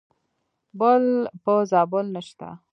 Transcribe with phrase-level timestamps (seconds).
[0.79, 1.03] بل
[1.43, 2.49] په زابل نشته.